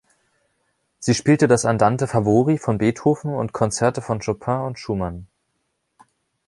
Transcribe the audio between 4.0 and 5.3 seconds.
von Chopin und Schumann.